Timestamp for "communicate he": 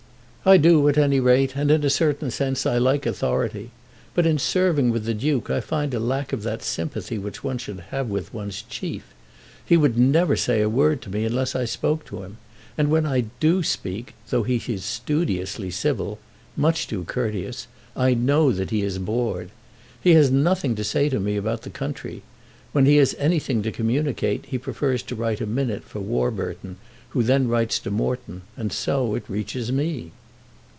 23.71-24.57